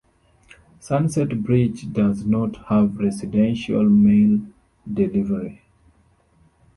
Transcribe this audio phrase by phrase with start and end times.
[0.79, 4.39] Sunset Beach does not have residential mail
[4.91, 5.61] delivery.